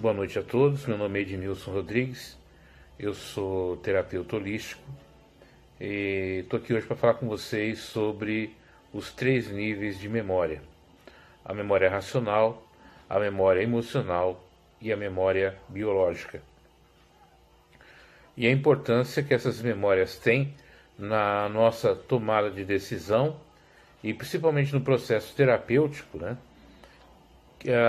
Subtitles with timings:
[0.00, 2.34] Boa noite a todos, meu nome é Ednilson Rodrigues,
[2.98, 4.80] eu sou terapeuta holístico
[5.78, 8.56] e estou aqui hoje para falar com vocês sobre
[8.94, 10.62] os três níveis de memória:
[11.44, 12.66] a memória racional,
[13.10, 14.42] a memória emocional
[14.80, 16.40] e a memória biológica.
[18.34, 20.54] E a importância que essas memórias têm
[20.98, 23.38] na nossa tomada de decisão
[24.02, 26.38] e principalmente no processo terapêutico, né?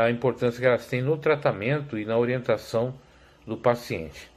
[0.04, 2.94] A importância que elas têm no tratamento e na orientação
[3.46, 4.30] do paciente.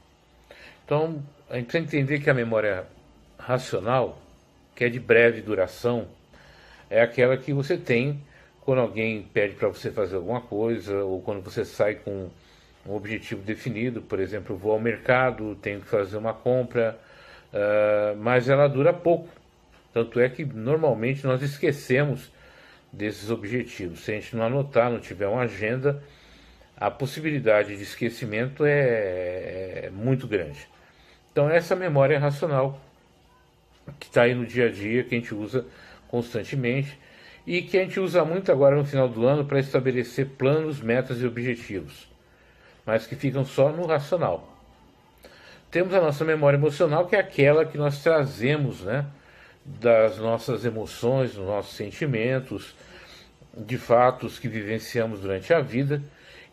[0.85, 2.85] Então, a gente precisa entender que a memória
[3.37, 4.17] racional,
[4.75, 6.07] que é de breve duração,
[6.89, 8.21] é aquela que você tem
[8.61, 12.29] quando alguém pede para você fazer alguma coisa ou quando você sai com
[12.85, 16.97] um objetivo definido, por exemplo, vou ao mercado, tenho que fazer uma compra,
[17.53, 19.29] uh, mas ela dura pouco.
[19.93, 22.31] Tanto é que normalmente nós esquecemos
[22.95, 24.01] desses objetivos.
[24.01, 26.01] Se a gente não anotar, não tiver uma agenda,
[26.77, 30.67] a possibilidade de esquecimento é, é muito grande.
[31.31, 32.79] Então, essa memória racional
[33.99, 35.65] que está aí no dia a dia, que a gente usa
[36.07, 36.97] constantemente
[37.45, 41.21] e que a gente usa muito agora no final do ano para estabelecer planos, metas
[41.21, 42.07] e objetivos,
[42.85, 44.51] mas que ficam só no racional.
[45.69, 49.05] Temos a nossa memória emocional, que é aquela que nós trazemos né,
[49.65, 52.75] das nossas emoções, dos nossos sentimentos,
[53.57, 56.01] de fatos que vivenciamos durante a vida,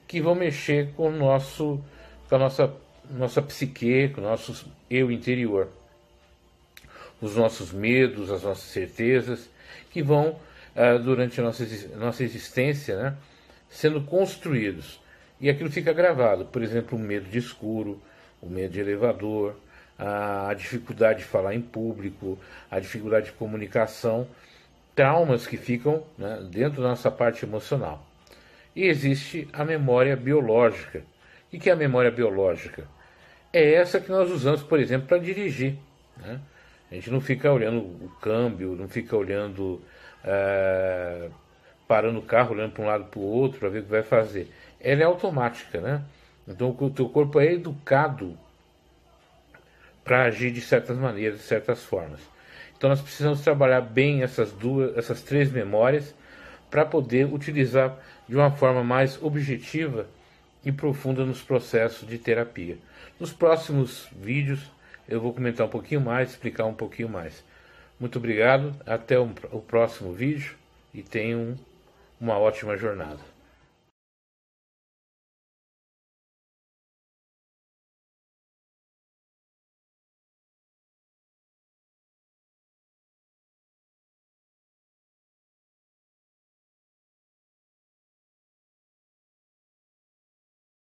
[0.08, 1.82] que vão mexer com, nosso,
[2.28, 2.72] com a nossa,
[3.10, 5.68] nossa psique, com o nosso eu interior
[7.22, 9.48] os nossos medos, as nossas certezas,
[9.90, 10.30] que vão,
[10.74, 11.64] uh, durante a nossa,
[11.96, 13.16] nossa existência, né,
[13.70, 15.00] sendo construídos.
[15.40, 16.44] E aquilo fica gravado.
[16.46, 18.02] Por exemplo, o medo de escuro,
[18.40, 19.56] o medo de elevador,
[19.98, 22.38] a dificuldade de falar em público,
[22.70, 24.26] a dificuldade de comunicação,
[24.94, 28.04] traumas que ficam né, dentro da nossa parte emocional.
[28.74, 31.02] E existe a memória biológica.
[31.52, 32.86] O que é a memória biológica?
[33.52, 35.76] É essa que nós usamos, por exemplo, para dirigir.
[36.16, 36.40] Né?
[36.90, 39.80] A gente não fica olhando o câmbio, não fica olhando,
[40.24, 41.28] é,
[41.86, 44.02] parando o carro, olhando para um lado para o outro para ver o que vai
[44.02, 44.50] fazer.
[44.80, 46.02] Ela é automática, né?
[46.48, 48.36] Então o teu corpo é educado
[50.12, 52.20] para agir de certas maneiras, de certas formas.
[52.76, 56.14] Então nós precisamos trabalhar bem essas duas, essas três memórias
[56.70, 57.96] para poder utilizar
[58.28, 60.06] de uma forma mais objetiva
[60.62, 62.76] e profunda nos processos de terapia.
[63.18, 64.60] Nos próximos vídeos
[65.08, 67.42] eu vou comentar um pouquinho mais, explicar um pouquinho mais.
[67.98, 70.56] Muito obrigado, até o próximo vídeo
[70.92, 71.56] e tenham
[72.20, 73.20] uma ótima jornada.